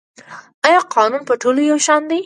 آیا 0.67 0.81
قانون 0.93 1.21
په 1.29 1.33
ټولو 1.41 1.59
یو 1.71 1.77
شان 1.85 2.01
دی؟ 2.09 2.19